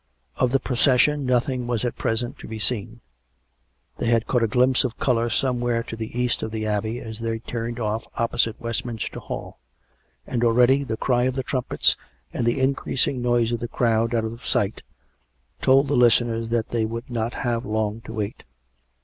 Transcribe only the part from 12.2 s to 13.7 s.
and the increasing noise of a